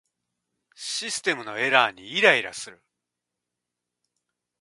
[0.73, 2.81] システムのエラーにイライラする